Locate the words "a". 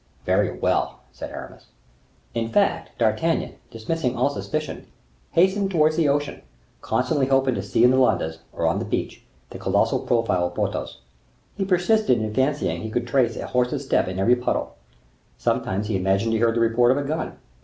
13.35-13.45, 16.97-17.03